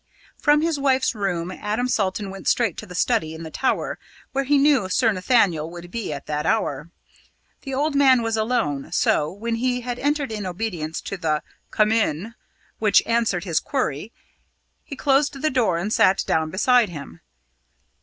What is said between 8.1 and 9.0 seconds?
was alone,